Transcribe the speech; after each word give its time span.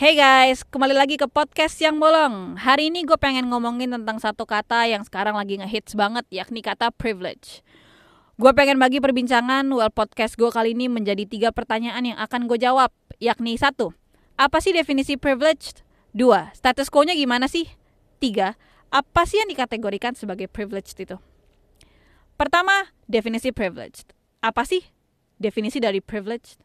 Hey 0.00 0.16
guys, 0.16 0.64
kembali 0.64 0.96
lagi 0.96 1.20
ke 1.20 1.28
podcast 1.28 1.76
yang 1.76 2.00
bolong. 2.00 2.56
Hari 2.56 2.88
ini 2.88 3.04
gue 3.04 3.20
pengen 3.20 3.52
ngomongin 3.52 3.92
tentang 3.92 4.16
satu 4.16 4.48
kata 4.48 4.88
yang 4.88 5.04
sekarang 5.04 5.36
lagi 5.36 5.60
ngehits 5.60 5.92
banget, 5.92 6.24
yakni 6.32 6.64
kata 6.64 6.88
privilege. 6.88 7.60
Gue 8.40 8.48
pengen 8.56 8.80
bagi 8.80 8.96
perbincangan, 8.96 9.68
well 9.68 9.92
podcast 9.92 10.40
gue 10.40 10.48
kali 10.48 10.72
ini 10.72 10.88
menjadi 10.88 11.28
tiga 11.28 11.52
pertanyaan 11.52 12.00
yang 12.00 12.16
akan 12.16 12.48
gue 12.48 12.56
jawab, 12.56 12.88
yakni 13.20 13.60
satu, 13.60 13.92
apa 14.40 14.64
sih 14.64 14.72
definisi 14.72 15.20
privilege? 15.20 15.84
Dua, 16.16 16.48
status 16.56 16.88
quo-nya 16.88 17.12
gimana 17.12 17.44
sih? 17.44 17.68
Tiga, 18.24 18.56
apa 18.88 19.28
sih 19.28 19.36
yang 19.44 19.52
dikategorikan 19.52 20.16
sebagai 20.16 20.48
privilege 20.48 20.96
itu? 20.96 21.20
Pertama, 22.40 22.88
definisi 23.04 23.52
privilege. 23.52 24.08
Apa 24.40 24.64
sih 24.64 24.80
definisi 25.36 25.76
dari 25.76 26.00
privilege? 26.00 26.56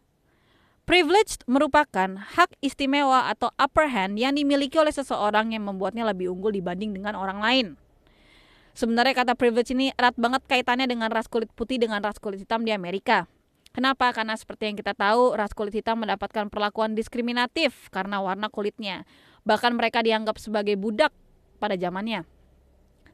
Privilege 0.85 1.41
merupakan 1.49 2.13
hak 2.13 2.61
istimewa 2.61 3.25
atau 3.33 3.49
upper 3.57 3.89
hand 3.89 4.21
yang 4.21 4.37
dimiliki 4.37 4.77
oleh 4.77 4.93
seseorang 4.93 5.49
yang 5.49 5.65
membuatnya 5.65 6.05
lebih 6.05 6.29
unggul 6.29 6.53
dibanding 6.53 6.93
dengan 6.93 7.17
orang 7.17 7.41
lain. 7.41 7.67
Sebenarnya 8.77 9.17
kata 9.17 9.33
privilege 9.33 9.73
ini 9.73 9.89
erat 9.97 10.13
banget 10.13 10.45
kaitannya 10.45 10.85
dengan 10.85 11.09
ras 11.09 11.25
kulit 11.25 11.49
putih 11.57 11.81
dengan 11.81 12.05
ras 12.05 12.21
kulit 12.21 12.37
hitam 12.37 12.61
di 12.61 12.69
Amerika. 12.69 13.25
Kenapa? 13.73 14.13
Karena 14.13 14.37
seperti 14.37 14.69
yang 14.69 14.77
kita 14.77 14.93
tahu, 14.93 15.33
ras 15.33 15.57
kulit 15.57 15.73
hitam 15.73 16.05
mendapatkan 16.05 16.53
perlakuan 16.53 16.93
diskriminatif 16.93 17.89
karena 17.89 18.21
warna 18.21 18.53
kulitnya. 18.53 19.09
Bahkan 19.41 19.73
mereka 19.73 20.05
dianggap 20.05 20.37
sebagai 20.37 20.77
budak 20.77 21.09
pada 21.57 21.73
zamannya. 21.81 22.29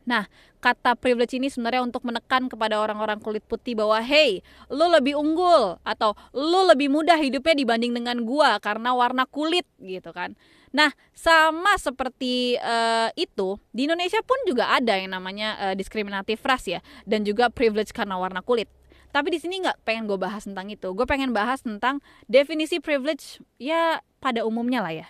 Nah, 0.05 0.25
kata 0.61 0.97
privilege 0.97 1.37
ini 1.37 1.49
sebenarnya 1.49 1.85
untuk 1.85 2.05
menekan 2.05 2.49
kepada 2.49 2.77
orang-orang 2.77 3.21
kulit 3.21 3.45
putih 3.45 3.77
bahwa 3.77 4.01
hey, 4.01 4.41
lo 4.69 4.89
lebih 4.89 5.17
unggul 5.17 5.77
atau 5.85 6.17
lo 6.33 6.65
lebih 6.69 6.89
mudah 6.89 7.17
hidupnya 7.17 7.57
dibanding 7.57 7.93
dengan 7.93 8.21
gua 8.25 8.57
karena 8.61 8.93
warna 8.93 9.25
kulit 9.29 9.65
gitu 9.81 10.09
kan. 10.13 10.33
Nah, 10.71 10.95
sama 11.11 11.75
seperti 11.75 12.55
uh, 12.63 13.11
itu, 13.19 13.59
di 13.75 13.91
Indonesia 13.91 14.23
pun 14.23 14.39
juga 14.47 14.71
ada 14.71 14.95
yang 14.95 15.11
namanya 15.11 15.59
uh, 15.59 15.75
diskriminatif 15.75 16.39
ras 16.47 16.63
ya 16.63 16.79
dan 17.03 17.27
juga 17.27 17.51
privilege 17.51 17.91
karena 17.91 18.15
warna 18.15 18.39
kulit. 18.39 18.71
Tapi 19.11 19.27
di 19.27 19.43
sini 19.43 19.59
nggak 19.59 19.83
pengen 19.83 20.07
gue 20.07 20.15
bahas 20.15 20.47
tentang 20.47 20.71
itu. 20.71 20.87
Gue 20.95 21.03
pengen 21.03 21.35
bahas 21.35 21.59
tentang 21.59 21.99
definisi 22.31 22.79
privilege 22.79 23.43
ya 23.59 23.99
pada 24.23 24.47
umumnya 24.47 24.79
lah 24.79 24.95
ya 24.95 25.07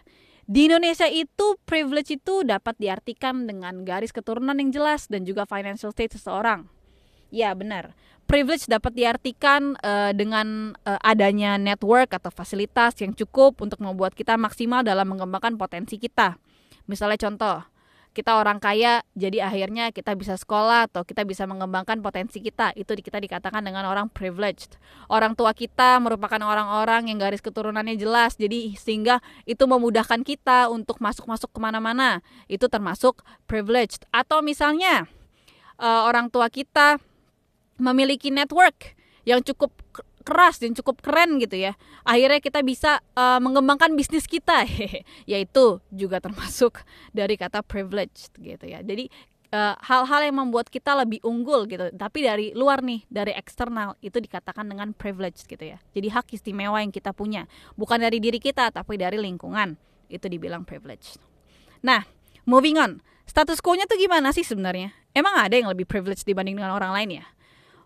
di 0.52 0.68
Indonesia 0.68 1.08
itu 1.08 1.56
privilege 1.64 2.20
itu 2.20 2.44
dapat 2.44 2.76
diartikan 2.76 3.48
dengan 3.48 3.88
garis 3.88 4.12
keturunan 4.12 4.60
yang 4.60 4.68
jelas 4.76 5.08
dan 5.08 5.24
juga 5.24 5.48
financial 5.48 5.96
state 5.96 6.20
seseorang. 6.20 6.68
Ya 7.32 7.56
benar. 7.56 7.96
Privilege 8.28 8.68
dapat 8.68 8.92
diartikan 8.92 9.80
uh, 9.80 10.12
dengan 10.12 10.76
uh, 10.84 11.00
adanya 11.08 11.56
network 11.56 12.12
atau 12.12 12.28
fasilitas 12.28 13.00
yang 13.00 13.16
cukup 13.16 13.64
untuk 13.64 13.80
membuat 13.80 14.12
kita 14.12 14.36
maksimal 14.36 14.84
dalam 14.84 15.08
mengembangkan 15.08 15.56
potensi 15.56 15.96
kita. 15.96 16.36
Misalnya 16.84 17.16
contoh, 17.16 17.71
kita 18.12 18.36
orang 18.36 18.60
kaya 18.60 19.00
jadi 19.16 19.48
akhirnya 19.48 19.96
kita 19.96 20.12
bisa 20.20 20.36
sekolah 20.36 20.92
atau 20.92 21.08
kita 21.08 21.24
bisa 21.24 21.48
mengembangkan 21.48 22.04
potensi 22.04 22.44
kita. 22.44 22.76
Itu 22.76 22.92
kita 23.00 23.24
dikatakan 23.24 23.64
dengan 23.64 23.88
orang 23.88 24.12
privileged. 24.12 24.76
Orang 25.08 25.40
tua 25.40 25.56
kita 25.56 25.96
merupakan 26.04 26.40
orang-orang 26.44 27.08
yang 27.08 27.24
garis 27.24 27.40
keturunannya 27.40 27.96
jelas. 27.96 28.36
Jadi 28.36 28.76
sehingga 28.76 29.24
itu 29.48 29.64
memudahkan 29.64 30.28
kita 30.28 30.68
untuk 30.68 31.00
masuk-masuk 31.00 31.56
ke 31.56 31.60
mana-mana. 31.64 32.20
Itu 32.52 32.68
termasuk 32.68 33.24
privileged. 33.48 34.04
Atau 34.12 34.44
misalnya 34.44 35.08
uh, 35.80 36.04
orang 36.04 36.28
tua 36.28 36.52
kita 36.52 37.00
memiliki 37.80 38.28
network 38.28 38.94
yang 39.24 39.40
cukup 39.40 39.72
keras 40.22 40.62
dan 40.62 40.78
cukup 40.78 41.02
keren 41.02 41.42
gitu 41.42 41.58
ya. 41.58 41.74
Akhirnya 42.08 42.40
kita 42.40 42.62
bisa 42.62 43.02
uh, 43.18 43.42
mengembangkan 43.42 43.94
bisnis 43.98 44.26
kita. 44.26 44.64
Yaitu 45.32 45.82
juga 45.92 46.22
termasuk 46.22 46.82
dari 47.12 47.36
kata 47.36 47.66
privileged 47.66 48.32
gitu 48.40 48.66
ya. 48.66 48.80
Jadi 48.82 49.10
eh, 49.52 49.76
hal-hal 49.84 50.22
uh, 50.24 50.26
yang 50.32 50.38
membuat 50.40 50.72
kita 50.72 50.96
lebih 50.96 51.20
unggul 51.28 51.68
gitu. 51.68 51.92
Tapi 51.92 52.20
dari 52.24 52.48
luar 52.56 52.80
nih 52.86 53.04
dari 53.12 53.36
eksternal 53.36 54.00
itu 54.00 54.18
dikatakan 54.22 54.64
dengan 54.64 54.96
privilege 54.96 55.44
gitu 55.44 55.62
ya. 55.62 55.78
Jadi 55.92 56.08
hak 56.08 56.32
istimewa 56.32 56.80
yang 56.80 56.94
kita 56.94 57.12
punya. 57.12 57.50
Bukan 57.76 58.00
dari 58.00 58.24
diri 58.24 58.40
kita 58.40 58.72
tapi 58.72 58.96
dari 58.96 59.20
lingkungan. 59.20 59.76
Itu 60.08 60.32
dibilang 60.32 60.64
privilege. 60.64 61.20
Nah 61.84 62.08
moving 62.48 62.80
on. 62.80 63.04
Status 63.28 63.64
quo-nya 63.64 63.88
tuh 63.88 63.96
gimana 63.96 64.36
sih 64.36 64.44
sebenarnya? 64.44 64.92
Emang 65.16 65.36
ada 65.40 65.56
yang 65.56 65.72
lebih 65.72 65.88
privilege 65.88 66.24
dibanding 66.28 66.60
dengan 66.60 66.76
orang 66.76 66.92
lain 66.92 67.24
ya 67.24 67.26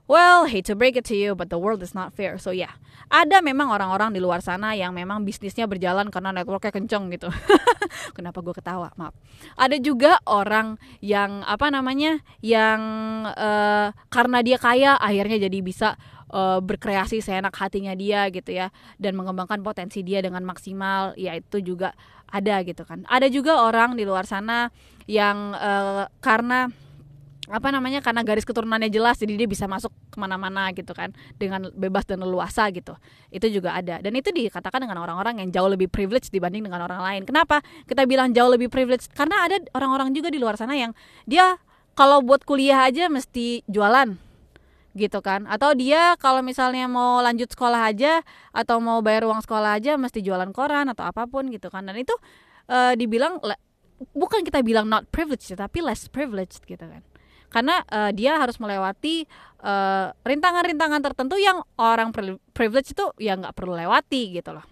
Well, 0.05 0.45
hate 0.45 0.69
to 0.69 0.77
break 0.77 0.93
it 0.93 1.05
to 1.09 1.17
you, 1.17 1.33
but 1.33 1.49
the 1.49 1.57
world 1.57 1.81
is 1.81 1.97
not 1.97 2.13
fair. 2.13 2.37
So 2.37 2.53
yeah. 2.53 2.77
ada 3.09 3.41
memang 3.41 3.69
orang-orang 3.69 4.13
di 4.13 4.21
luar 4.21 4.41
sana 4.41 4.73
yang 4.73 4.93
memang 4.93 5.25
bisnisnya 5.25 5.69
berjalan 5.69 6.09
karena 6.09 6.33
networknya 6.33 6.73
kenceng 6.73 7.09
gitu. 7.13 7.29
Kenapa 8.17 8.41
gue 8.41 8.53
ketawa? 8.53 8.89
Maaf. 8.97 9.13
Ada 9.57 9.77
juga 9.77 10.17
orang 10.25 10.81
yang 11.01 11.45
apa 11.45 11.69
namanya, 11.69 12.21
yang 12.41 12.81
uh, 13.29 13.93
karena 14.09 14.39
dia 14.41 14.57
kaya 14.57 14.97
akhirnya 14.97 15.37
jadi 15.49 15.59
bisa 15.61 15.89
uh, 16.33 16.61
berkreasi 16.61 17.21
seenak 17.21 17.53
hatinya 17.57 17.93
dia 17.93 18.29
gitu 18.33 18.53
ya, 18.53 18.73
dan 18.97 19.13
mengembangkan 19.13 19.61
potensi 19.61 20.01
dia 20.01 20.21
dengan 20.25 20.41
maksimal. 20.45 21.13
Ya 21.17 21.37
itu 21.37 21.61
juga 21.61 21.93
ada 22.29 22.61
gitu 22.65 22.85
kan. 22.85 23.05
Ada 23.05 23.29
juga 23.29 23.61
orang 23.61 23.93
di 23.93 24.05
luar 24.05 24.25
sana 24.25 24.73
yang 25.05 25.53
uh, 25.53 26.09
karena 26.25 26.73
apa 27.45 27.69
namanya? 27.69 28.01
Karena 28.01 28.25
garis 28.25 28.45
keturunannya 28.45 28.89
jelas 28.89 29.21
jadi 29.21 29.37
dia 29.37 29.49
bisa 29.49 29.69
masuk 29.69 29.93
ke 30.09 30.17
mana-mana 30.17 30.69
gitu 30.73 30.91
kan. 30.97 31.13
Dengan 31.37 31.69
bebas 31.73 32.05
dan 32.09 32.21
leluasa 32.25 32.69
gitu. 32.73 32.97
Itu 33.29 33.45
juga 33.49 33.77
ada. 33.77 34.01
Dan 34.01 34.17
itu 34.17 34.33
dikatakan 34.33 34.81
dengan 34.81 35.01
orang-orang 35.01 35.41
yang 35.41 35.49
jauh 35.53 35.69
lebih 35.69 35.89
privilege 35.89 36.33
dibanding 36.33 36.65
dengan 36.65 36.85
orang 36.85 37.01
lain. 37.01 37.21
Kenapa 37.27 37.61
kita 37.85 38.05
bilang 38.09 38.33
jauh 38.33 38.49
lebih 38.49 38.69
privilege? 38.73 39.05
Karena 39.13 39.45
ada 39.45 39.61
orang-orang 39.77 40.13
juga 40.13 40.33
di 40.33 40.41
luar 40.41 40.57
sana 40.57 40.73
yang 40.73 40.93
dia 41.29 41.61
kalau 41.93 42.19
buat 42.25 42.43
kuliah 42.43 42.85
aja 42.85 43.07
mesti 43.07 43.61
jualan 43.69 44.17
gitu 44.95 45.19
kan. 45.21 45.45
Atau 45.45 45.75
dia 45.77 46.17
kalau 46.17 46.41
misalnya 46.41 46.89
mau 46.89 47.21
lanjut 47.21 47.51
sekolah 47.51 47.93
aja 47.93 48.23
atau 48.55 48.81
mau 48.81 49.03
bayar 49.05 49.27
uang 49.29 49.43
sekolah 49.43 49.77
aja 49.77 49.99
mesti 49.99 50.23
jualan 50.23 50.49
koran 50.55 50.89
atau 50.89 51.05
apa 51.05 51.29
pun 51.29 51.51
gitu 51.51 51.67
kan. 51.67 51.85
Dan 51.85 51.99
itu 51.99 52.15
uh, 52.71 52.95
dibilang 52.97 53.37
bukan 54.15 54.43
kita 54.43 54.59
bilang 54.59 54.91
not 54.91 55.07
privileged 55.07 55.55
tapi 55.55 55.79
less 55.79 56.11
privileged 56.11 56.59
gitu 56.67 56.83
kan 56.83 57.03
karena 57.55 57.79
uh, 57.87 58.11
dia 58.11 58.35
harus 58.35 58.59
melewati 58.59 59.23
eh, 59.63 60.07
rintangan-rintangan 60.11 60.99
tertentu 60.99 61.39
yang 61.39 61.63
orang 61.79 62.11
privilege 62.51 62.91
itu 62.91 63.05
ya 63.15 63.39
nggak 63.39 63.55
perlu 63.55 63.79
lewati 63.79 64.35
gitu 64.35 64.51
loh. 64.51 64.67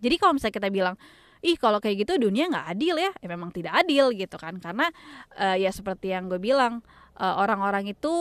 Jadi 0.00 0.16
kalau 0.16 0.32
misalnya 0.32 0.56
kita 0.56 0.68
bilang 0.72 0.96
ih 1.44 1.60
kalau 1.60 1.76
kayak 1.76 2.08
gitu 2.08 2.16
dunia 2.16 2.48
nggak 2.48 2.66
adil 2.72 2.96
ya, 2.96 3.12
ya 3.12 3.28
memang 3.28 3.52
tidak 3.52 3.76
adil 3.76 4.08
gitu 4.16 4.40
kan. 4.40 4.56
Karena 4.56 4.88
uh, 5.36 5.52
ya 5.52 5.68
seperti 5.68 6.16
yang 6.16 6.32
gue 6.32 6.40
bilang 6.40 6.80
orang-orang 7.20 7.92
uh, 7.92 7.92
itu 7.92 8.14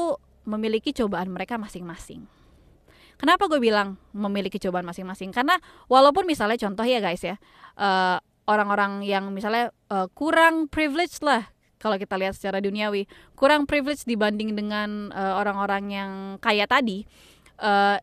memiliki 0.44 0.92
cobaan 0.92 1.32
mereka 1.32 1.56
masing-masing. 1.56 2.28
Kenapa 3.16 3.48
gue 3.48 3.64
bilang 3.64 3.96
memiliki 4.12 4.60
cobaan 4.60 4.84
masing-masing? 4.84 5.32
Karena 5.32 5.56
walaupun 5.88 6.28
misalnya 6.28 6.60
contoh 6.60 6.84
ya 6.84 7.00
guys 7.00 7.24
ya 7.24 7.40
uh, 7.80 8.20
orang-orang 8.52 9.02
yang 9.08 9.32
misalnya 9.32 9.72
uh, 9.88 10.12
kurang 10.12 10.68
privilege 10.68 11.24
lah 11.24 11.55
kalau 11.82 12.00
kita 12.00 12.16
lihat 12.16 12.34
secara 12.36 12.64
duniawi 12.64 13.06
kurang 13.36 13.68
privilege 13.68 14.08
dibanding 14.08 14.56
dengan 14.56 15.12
eh, 15.12 15.34
orang-orang 15.36 15.84
uh, 15.90 15.94
yang 15.94 16.12
kaya 16.40 16.66
tadi. 16.66 17.04
Uh, 17.56 18.00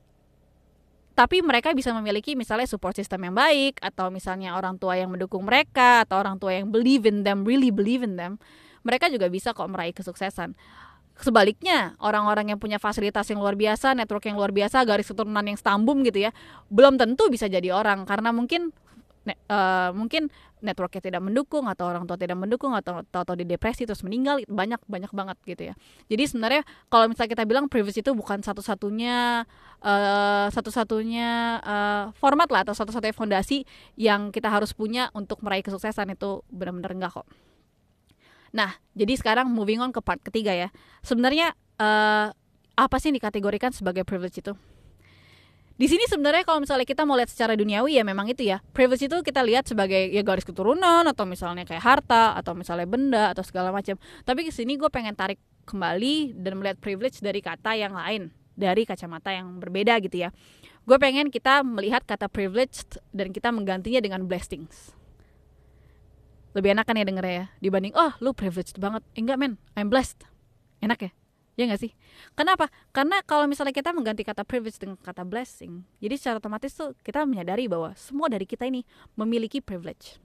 tapi 1.12 1.44
mereka 1.44 1.76
bisa 1.76 1.92
memiliki 1.92 2.32
misalnya 2.32 2.64
support 2.64 2.96
system 2.96 3.28
yang 3.28 3.36
baik 3.36 3.76
atau 3.84 4.08
misalnya 4.08 4.56
orang 4.56 4.80
tua 4.80 4.96
yang 4.96 5.12
mendukung 5.12 5.44
mereka 5.44 6.08
atau 6.08 6.16
orang 6.16 6.40
tua 6.40 6.56
yang 6.56 6.72
believe 6.72 7.04
in 7.04 7.20
them 7.20 7.44
really 7.44 7.68
believe 7.68 8.00
in 8.00 8.16
them 8.16 8.40
mereka 8.82 9.08
juga 9.08 9.30
bisa 9.30 9.54
kok 9.54 9.66
meraih 9.70 9.94
kesuksesan. 9.94 10.54
Sebaliknya 11.22 11.94
orang-orang 12.02 12.50
yang 12.54 12.58
punya 12.58 12.82
fasilitas 12.82 13.28
yang 13.30 13.38
luar 13.38 13.54
biasa 13.54 13.94
network 13.94 14.26
yang 14.26 14.36
luar 14.40 14.50
biasa 14.50 14.82
garis 14.82 15.06
keturunan 15.06 15.44
yang 15.44 15.54
stambum 15.54 16.02
gitu 16.02 16.24
ya 16.24 16.34
belum 16.72 16.98
tentu 16.98 17.30
bisa 17.30 17.46
jadi 17.46 17.70
orang. 17.70 18.08
Karena 18.08 18.34
mungkin 18.34 18.74
uh, 19.28 19.90
mungkin 19.94 20.28
networknya 20.62 21.02
tidak 21.02 21.22
mendukung 21.22 21.66
atau 21.66 21.90
orang 21.90 22.06
tua 22.06 22.14
tidak 22.14 22.38
mendukung 22.38 22.74
atau 22.74 23.02
atau 23.02 23.34
di 23.34 23.42
depresi 23.42 23.82
terus 23.82 24.02
meninggal 24.06 24.42
banyak 24.46 24.78
banyak 24.86 25.10
banget 25.10 25.36
gitu 25.46 25.62
ya. 25.70 25.74
Jadi 26.06 26.22
sebenarnya 26.30 26.62
kalau 26.86 27.10
misalnya 27.10 27.30
kita 27.34 27.44
bilang 27.46 27.66
privacy 27.66 28.02
itu 28.02 28.14
bukan 28.14 28.42
satu-satunya 28.42 29.46
uh, 29.82 30.46
satu-satunya 30.50 31.60
uh, 31.62 32.04
format 32.18 32.48
lah 32.50 32.62
atau 32.66 32.74
satu-satunya 32.74 33.14
fondasi 33.14 33.66
yang 33.98 34.30
kita 34.30 34.50
harus 34.50 34.70
punya 34.74 35.10
untuk 35.14 35.42
meraih 35.42 35.66
kesuksesan 35.66 36.14
itu 36.14 36.46
benar-benar 36.50 36.94
enggak 36.94 37.12
kok. 37.22 37.26
Nah 38.54 38.78
jadi 38.94 39.18
sekarang 39.18 39.50
moving 39.50 39.82
on 39.82 39.90
ke 39.90 39.98
part 39.98 40.22
ketiga 40.22 40.54
ya. 40.54 40.68
Sebenarnya 41.02 41.54
uh, 41.82 42.30
apa 42.72 42.96
sih 43.02 43.10
yang 43.10 43.18
dikategorikan 43.18 43.74
sebagai 43.74 44.06
privilege 44.06 44.40
itu 44.40 44.54
di 45.72 45.86
sini 45.88 46.04
sebenarnya 46.04 46.44
kalau 46.44 46.60
misalnya 46.60 46.84
kita 46.84 47.08
mau 47.08 47.16
lihat 47.16 47.32
secara 47.32 47.56
duniawi 47.56 47.96
ya 47.96 48.04
memang 48.04 48.28
itu 48.28 48.44
ya. 48.44 48.60
Privilege 48.76 49.08
itu 49.08 49.16
kita 49.24 49.40
lihat 49.40 49.64
sebagai 49.64 50.12
ya 50.12 50.20
garis 50.20 50.44
keturunan 50.44 51.02
atau 51.08 51.24
misalnya 51.24 51.64
kayak 51.64 51.80
harta 51.80 52.36
atau 52.36 52.52
misalnya 52.52 52.84
benda 52.84 53.32
atau 53.32 53.40
segala 53.40 53.72
macam. 53.72 53.96
Tapi 54.22 54.40
di 54.44 54.52
sini 54.52 54.76
gue 54.76 54.88
pengen 54.92 55.16
tarik 55.16 55.40
kembali 55.64 56.36
dan 56.36 56.60
melihat 56.60 56.76
privilege 56.76 57.24
dari 57.24 57.40
kata 57.40 57.72
yang 57.78 57.96
lain 57.96 58.28
dari 58.52 58.84
kacamata 58.84 59.32
yang 59.32 59.58
berbeda 59.58 59.96
gitu 60.04 60.28
ya. 60.28 60.30
Gue 60.84 61.00
pengen 61.00 61.32
kita 61.32 61.64
melihat 61.64 62.04
kata 62.04 62.28
privilege 62.28 62.84
dan 63.16 63.32
kita 63.32 63.48
menggantinya 63.48 64.04
dengan 64.04 64.28
blessings. 64.28 64.92
Lebih 66.52 66.76
enak 66.76 66.84
kan 66.84 67.00
ya 67.00 67.06
denger 67.08 67.24
ya 67.24 67.44
dibanding 67.64 67.96
oh 67.96 68.12
lu 68.20 68.36
privileged 68.36 68.76
banget. 68.76 69.00
Enggak 69.16 69.40
men. 69.40 69.56
I'm 69.72 69.88
blessed. 69.88 70.20
Enak 70.84 71.00
ya 71.00 71.21
ya 71.58 71.68
nggak 71.68 71.80
sih? 71.80 71.92
Kenapa? 72.32 72.72
Karena 72.96 73.20
kalau 73.24 73.44
misalnya 73.44 73.76
kita 73.76 73.92
mengganti 73.92 74.24
kata 74.24 74.44
privilege 74.44 74.80
dengan 74.80 74.96
kata 75.00 75.24
blessing 75.26 75.84
jadi 76.00 76.14
secara 76.16 76.36
otomatis 76.40 76.72
tuh 76.72 76.96
kita 77.04 77.24
menyadari 77.28 77.68
bahwa 77.68 77.92
semua 77.98 78.32
dari 78.32 78.48
kita 78.48 78.68
ini 78.68 78.84
memiliki 79.16 79.60
privilege. 79.60 80.20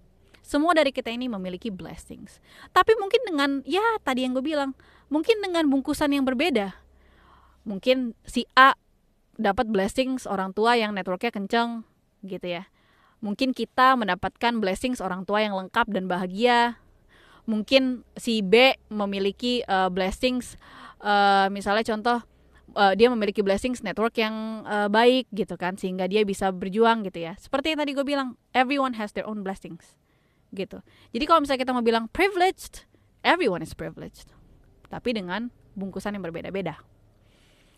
Semua 0.47 0.71
dari 0.71 0.95
kita 0.95 1.11
ini 1.11 1.27
memiliki 1.27 1.67
blessings. 1.67 2.39
Tapi 2.71 2.95
mungkin 2.95 3.19
dengan 3.27 3.49
ya 3.67 3.83
tadi 3.99 4.23
yang 4.23 4.31
gue 4.31 4.43
bilang 4.43 4.71
mungkin 5.11 5.43
dengan 5.43 5.67
bungkusan 5.67 6.15
yang 6.15 6.23
berbeda 6.23 6.87
mungkin 7.67 8.15
si 8.23 8.47
A 8.55 8.79
dapat 9.35 9.67
blessings 9.67 10.23
orang 10.23 10.55
tua 10.55 10.79
yang 10.79 10.95
networknya 10.95 11.35
kenceng 11.35 11.83
gitu 12.23 12.47
ya. 12.47 12.63
Mungkin 13.19 13.51
kita 13.51 13.99
mendapatkan 13.99 14.63
blessings 14.63 15.03
orang 15.03 15.27
tua 15.27 15.43
yang 15.43 15.53
lengkap 15.53 15.91
dan 15.91 16.07
bahagia. 16.07 16.79
Mungkin 17.43 18.07
si 18.15 18.39
B 18.39 18.79
memiliki 18.87 19.67
uh, 19.67 19.91
blessings 19.91 20.55
uh, 21.01 21.47
misalnya 21.53 21.83
contoh 21.85 22.19
uh, 22.77 22.93
dia 22.93 23.07
memiliki 23.09 23.41
blessings 23.45 23.81
network 23.81 24.17
yang 24.17 24.65
uh, 24.65 24.89
baik 24.91 25.29
gitu 25.33 25.55
kan 25.55 25.77
sehingga 25.77 26.05
dia 26.05 26.21
bisa 26.27 26.49
berjuang 26.53 27.05
gitu 27.07 27.25
ya. 27.25 27.33
Seperti 27.37 27.73
yang 27.73 27.79
tadi 27.81 27.91
gue 27.97 28.05
bilang 28.05 28.37
everyone 28.53 28.97
has 28.97 29.13
their 29.13 29.25
own 29.25 29.41
blessings 29.41 29.97
gitu. 30.55 30.79
Jadi 31.11 31.23
kalau 31.27 31.43
misalnya 31.43 31.61
kita 31.63 31.73
mau 31.75 31.83
bilang 31.83 32.07
privileged 32.11 32.87
everyone 33.25 33.61
is 33.65 33.75
privileged 33.75 34.31
tapi 34.87 35.11
dengan 35.11 35.51
bungkusan 35.75 36.15
yang 36.15 36.23
berbeda-beda. 36.23 36.79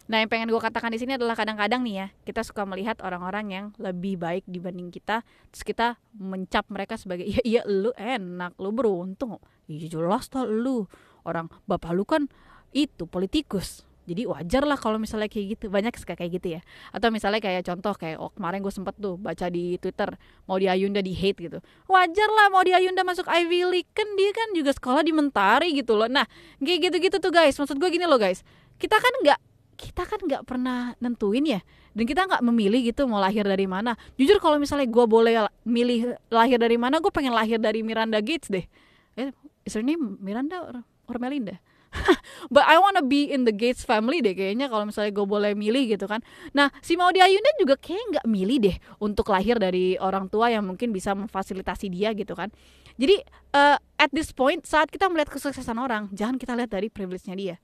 Nah, 0.09 0.25
yang 0.25 0.29
pengen 0.29 0.49
gue 0.49 0.57
katakan 0.57 0.89
di 0.89 0.97
sini 0.97 1.21
adalah 1.21 1.37
kadang-kadang 1.37 1.85
nih 1.85 1.95
ya, 2.01 2.07
kita 2.25 2.41
suka 2.41 2.65
melihat 2.65 2.97
orang-orang 3.05 3.45
yang 3.53 3.65
lebih 3.77 4.17
baik 4.17 4.41
dibanding 4.49 4.89
kita, 4.89 5.21
terus 5.53 5.61
kita 5.61 6.01
mencap 6.17 6.65
mereka 6.73 6.97
sebagai, 6.97 7.29
iya 7.29 7.41
iya 7.45 7.61
lu 7.69 7.93
enak, 7.93 8.57
lu 8.57 8.73
beruntung, 8.73 9.37
iya 9.69 9.85
jelas 9.85 10.25
tau 10.25 10.49
lu, 10.49 10.89
orang 11.29 11.45
bapak 11.69 11.93
lu 11.93 12.09
kan 12.09 12.25
itu 12.73 13.09
politikus, 13.09 13.89
jadi 14.09 14.25
wajar 14.25 14.65
lah 14.65 14.73
kalau 14.73 14.97
misalnya 14.97 15.29
kayak 15.29 15.53
gitu 15.53 15.69
banyak 15.69 15.93
suka 15.93 16.17
kayak 16.17 16.41
gitu 16.41 16.57
ya. 16.57 16.65
Atau 16.89 17.13
misalnya 17.13 17.37
kayak 17.37 17.61
contoh 17.61 17.93
kayak 17.93 18.17
oh 18.17 18.33
kemarin 18.33 18.65
gue 18.65 18.73
sempet 18.73 18.97
tuh 18.97 19.21
baca 19.21 19.45
di 19.53 19.77
twitter 19.77 20.09
mau 20.49 20.57
di 20.57 20.65
Ayunda 20.65 20.97
di 20.97 21.13
hate 21.13 21.45
gitu. 21.45 21.61
Wajar 21.85 22.29
lah 22.33 22.49
mau 22.49 22.65
di 22.65 22.73
Ayunda 22.73 23.05
masuk 23.05 23.29
Ivy 23.29 23.69
League. 23.69 23.91
Kan 23.93 24.09
dia 24.17 24.33
kan 24.33 24.49
juga 24.57 24.73
sekolah 24.73 25.05
di 25.05 25.13
Mentari 25.13 25.77
gitu 25.77 25.93
loh. 25.93 26.09
Nah 26.09 26.25
kayak 26.57 26.89
gitu-gitu 26.89 27.21
tuh 27.21 27.29
guys. 27.29 27.53
Maksud 27.53 27.77
gue 27.77 27.89
gini 27.93 28.09
loh 28.09 28.17
guys. 28.17 28.41
Kita 28.81 28.97
kan 28.97 29.13
nggak 29.21 29.39
kita 29.77 30.03
kan 30.09 30.19
nggak 30.25 30.41
pernah 30.49 30.97
nentuin 30.97 31.45
ya. 31.45 31.61
Dan 31.93 32.09
kita 32.09 32.25
nggak 32.25 32.41
memilih 32.41 32.81
gitu 32.89 33.05
mau 33.05 33.21
lahir 33.21 33.45
dari 33.45 33.69
mana. 33.69 33.93
Jujur 34.17 34.41
kalau 34.41 34.57
misalnya 34.57 34.89
gue 34.89 35.05
boleh 35.05 35.45
milih 35.69 36.17
lahir 36.33 36.57
dari 36.57 36.81
mana 36.81 36.97
gue 36.97 37.13
pengen 37.13 37.37
lahir 37.37 37.61
dari 37.61 37.85
Miranda 37.85 38.17
Gates 38.25 38.49
deh. 38.49 38.65
Eh 39.13 39.29
is 39.69 39.77
her 39.77 39.85
Miranda 39.85 40.81
or 41.05 41.17
Melinda 41.21 41.61
but 42.47 42.63
I 42.63 42.79
wanna 42.79 43.03
be 43.03 43.27
in 43.27 43.43
the 43.43 43.51
Gates 43.51 43.83
family 43.83 44.23
deh 44.23 44.31
kayaknya 44.31 44.71
kalau 44.71 44.87
misalnya 44.87 45.11
gue 45.11 45.27
boleh 45.27 45.51
milih 45.53 45.99
gitu 45.99 46.07
kan 46.07 46.23
nah 46.55 46.71
si 46.79 46.95
Maudy 46.95 47.19
Ayunda 47.19 47.51
juga 47.59 47.75
kayak 47.75 48.03
nggak 48.15 48.25
milih 48.31 48.57
deh 48.63 48.75
untuk 49.03 49.27
lahir 49.35 49.59
dari 49.59 49.99
orang 49.99 50.31
tua 50.31 50.47
yang 50.47 50.63
mungkin 50.63 50.95
bisa 50.95 51.11
memfasilitasi 51.11 51.91
dia 51.91 52.15
gitu 52.15 52.33
kan 52.33 52.47
jadi 52.95 53.19
uh, 53.51 53.75
at 53.99 54.09
this 54.15 54.31
point 54.31 54.63
saat 54.63 54.87
kita 54.87 55.11
melihat 55.11 55.35
kesuksesan 55.35 55.75
orang 55.75 56.07
jangan 56.15 56.39
kita 56.39 56.55
lihat 56.55 56.71
dari 56.71 56.87
privilege-nya 56.87 57.35
dia 57.35 57.57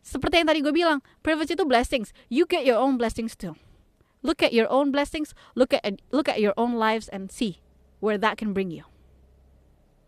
seperti 0.00 0.40
yang 0.40 0.48
tadi 0.48 0.64
gue 0.64 0.72
bilang, 0.72 1.04
privilege 1.20 1.52
itu 1.52 1.64
blessings. 1.68 2.16
You 2.32 2.48
get 2.48 2.64
your 2.64 2.80
own 2.80 2.96
blessings 2.96 3.36
too. 3.36 3.56
Look 4.22 4.44
at 4.44 4.52
your 4.52 4.68
own 4.68 4.92
blessings, 4.92 5.32
look 5.56 5.72
at 5.72 5.80
look 6.12 6.28
at 6.28 6.44
your 6.44 6.52
own 6.60 6.76
lives 6.76 7.08
and 7.08 7.32
see 7.32 7.64
where 8.04 8.20
that 8.20 8.36
can 8.36 8.52
bring 8.52 8.68
you. 8.68 8.89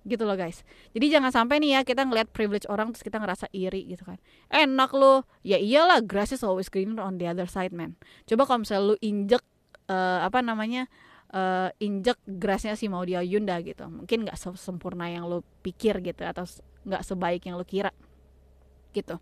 Gitu 0.02 0.22
loh 0.26 0.34
guys. 0.34 0.66
Jadi 0.92 1.06
jangan 1.14 1.30
sampai 1.30 1.62
nih 1.62 1.78
ya 1.78 1.80
kita 1.86 2.02
ngeliat 2.02 2.30
privilege 2.34 2.66
orang 2.66 2.90
terus 2.90 3.06
kita 3.06 3.22
ngerasa 3.22 3.46
iri 3.54 3.86
gitu 3.86 4.02
kan. 4.02 4.18
Enak 4.50 4.90
lo. 4.94 5.22
Ya 5.46 5.56
iyalah 5.58 6.02
grass 6.02 6.34
is 6.34 6.42
always 6.42 6.66
greener 6.66 6.98
on 6.98 7.22
the 7.22 7.26
other 7.30 7.46
side 7.46 7.70
man. 7.70 7.94
Coba 8.26 8.46
kalau 8.46 8.66
misalnya 8.66 8.82
lu 8.92 8.96
injek 8.98 9.42
uh, 9.86 10.26
apa 10.26 10.42
namanya 10.42 10.90
uh, 11.30 11.70
injek 11.78 12.18
grassnya 12.26 12.74
si 12.74 12.90
Maudia 12.90 13.22
Yunda 13.22 13.58
gitu. 13.62 13.86
Mungkin 13.86 14.26
nggak 14.26 14.38
sempurna 14.58 15.06
yang 15.06 15.26
lo 15.30 15.46
pikir 15.62 16.02
gitu 16.02 16.22
atau 16.26 16.46
nggak 16.82 17.02
sebaik 17.06 17.46
yang 17.46 17.56
lo 17.58 17.62
kira 17.62 17.94
gitu. 18.92 19.16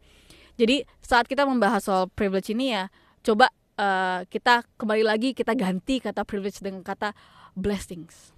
Jadi 0.58 0.84
saat 1.00 1.24
kita 1.24 1.48
membahas 1.48 1.80
soal 1.80 2.04
privilege 2.12 2.52
ini 2.52 2.76
ya, 2.76 2.92
coba 3.24 3.48
uh, 3.80 4.26
kita 4.28 4.66
kembali 4.76 5.06
lagi 5.06 5.32
kita 5.32 5.56
ganti 5.56 6.02
kata 6.02 6.26
privilege 6.26 6.60
dengan 6.60 6.84
kata 6.84 7.16
blessings. 7.56 8.34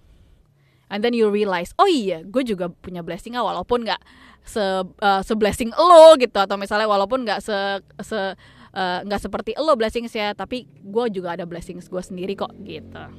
And 0.93 1.01
then 1.01 1.17
you 1.17 1.25
realize, 1.33 1.73
oh 1.81 1.89
iya, 1.89 2.21
gue 2.21 2.45
juga 2.45 2.69
punya 2.69 3.01
blessing 3.01 3.33
ah, 3.33 3.41
walaupun 3.41 3.81
nggak 3.81 3.97
se 4.45 4.61
uh, 4.85 5.21
se 5.25 5.33
blessing 5.33 5.73
lo 5.73 6.13
gitu. 6.21 6.37
Atau 6.37 6.53
misalnya 6.61 6.85
walaupun 6.85 7.25
nggak 7.25 7.41
se 7.41 7.81
se 8.05 8.37
eh, 8.77 8.99
nggak 9.01 9.17
uh, 9.17 9.25
seperti 9.25 9.57
lo 9.57 9.73
blessings 9.73 10.13
ya, 10.13 10.37
tapi 10.37 10.69
gue 10.69 11.05
juga 11.09 11.33
ada 11.33 11.49
blessings 11.49 11.89
gue 11.89 11.97
sendiri 11.97 12.37
kok 12.37 12.53
gitu, 12.61 13.09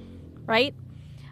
right? 0.47 0.71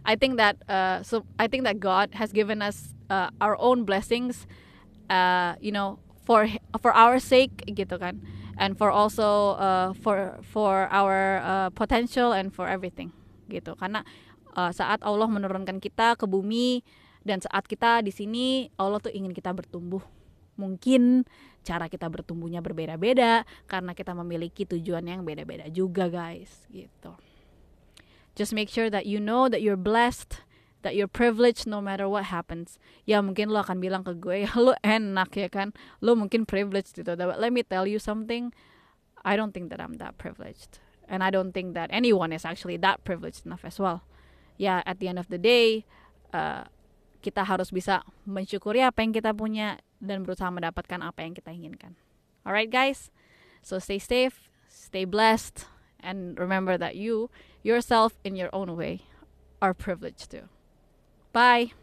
I 0.02 0.18
think 0.18 0.34
that 0.42 0.58
uh, 0.66 1.06
so 1.06 1.22
I 1.38 1.46
think 1.46 1.62
that 1.62 1.78
God 1.78 2.10
has 2.18 2.34
given 2.34 2.58
us 2.58 2.90
uh, 3.06 3.30
our 3.38 3.54
own 3.62 3.86
blessings, 3.86 4.50
uh, 5.06 5.54
you 5.62 5.70
know, 5.70 6.02
for 6.26 6.50
for 6.82 6.90
our 6.90 7.22
sake 7.22 7.54
gitu 7.70 8.02
kan. 8.02 8.18
And 8.58 8.74
for 8.74 8.90
also 8.90 9.54
uh, 9.62 9.94
for 9.94 10.42
for 10.42 10.90
our 10.90 11.38
uh, 11.38 11.70
potential 11.70 12.34
and 12.34 12.50
for 12.50 12.66
everything 12.66 13.14
gitu 13.50 13.74
karena 13.78 14.06
uh, 14.54 14.70
saat 14.70 15.02
Allah 15.02 15.26
menurunkan 15.26 15.78
kita 15.82 16.14
ke 16.18 16.26
bumi 16.28 16.82
dan 17.22 17.38
saat 17.38 17.66
kita 17.66 18.02
di 18.02 18.10
sini 18.10 18.68
Allah 18.78 18.98
tuh 18.98 19.14
ingin 19.14 19.30
kita 19.30 19.54
bertumbuh 19.54 20.02
mungkin 20.58 21.24
cara 21.62 21.86
kita 21.88 22.10
bertumbuhnya 22.10 22.60
berbeda-beda 22.60 23.46
karena 23.70 23.94
kita 23.94 24.12
memiliki 24.12 24.66
tujuan 24.68 25.06
yang 25.06 25.22
beda-beda 25.22 25.70
juga 25.72 26.10
guys 26.10 26.66
gitu 26.68 27.14
just 28.36 28.52
make 28.52 28.68
sure 28.68 28.90
that 28.90 29.08
you 29.08 29.22
know 29.22 29.48
that 29.48 29.62
you're 29.64 29.80
blessed 29.80 30.42
that 30.82 30.94
you're 30.98 31.10
privileged 31.10 31.66
no 31.66 31.80
matter 31.80 32.06
what 32.10 32.28
happens. 32.28 32.78
Ya 33.06 33.22
mungkin 33.22 33.50
lo 33.50 33.62
akan 33.62 33.78
bilang 33.78 34.02
ke 34.02 34.18
gue, 34.18 34.42
ya 34.46 34.52
lo 34.58 34.74
enak 34.82 35.30
ya 35.34 35.48
kan, 35.48 35.70
lo 36.02 36.18
mungkin 36.18 36.44
privileged 36.44 36.98
gitu. 36.98 37.14
But 37.14 37.38
let 37.38 37.54
me 37.54 37.62
tell 37.62 37.86
you 37.86 38.02
something, 38.02 38.52
I 39.24 39.38
don't 39.38 39.54
think 39.54 39.70
that 39.70 39.80
I'm 39.80 39.96
that 40.02 40.18
privileged. 40.18 40.82
And 41.12 41.20
I 41.20 41.28
don't 41.28 41.52
think 41.52 41.76
that 41.76 41.92
anyone 41.92 42.32
is 42.32 42.48
actually 42.48 42.80
that 42.80 43.04
privileged 43.04 43.44
enough 43.44 43.68
as 43.68 43.76
well. 43.76 44.08
Ya 44.56 44.80
at 44.88 44.96
the 44.96 45.12
end 45.12 45.20
of 45.20 45.28
the 45.28 45.36
day, 45.36 45.84
uh, 46.32 46.64
kita 47.20 47.44
harus 47.44 47.68
bisa 47.68 48.00
mensyukuri 48.24 48.80
apa 48.80 49.04
yang 49.04 49.12
kita 49.12 49.36
punya 49.36 49.76
dan 50.00 50.24
berusaha 50.24 50.48
mendapatkan 50.48 51.04
apa 51.04 51.20
yang 51.20 51.36
kita 51.36 51.52
inginkan. 51.52 51.94
Alright 52.42 52.72
guys, 52.72 53.12
so 53.60 53.78
stay 53.78 54.00
safe, 54.00 54.50
stay 54.66 55.04
blessed, 55.04 55.70
and 56.02 56.34
remember 56.40 56.74
that 56.74 56.98
you, 56.98 57.30
yourself 57.62 58.18
in 58.26 58.34
your 58.34 58.50
own 58.50 58.74
way, 58.74 59.06
are 59.62 59.76
privileged 59.76 60.32
too. 60.32 60.50
Bye. 61.30 61.76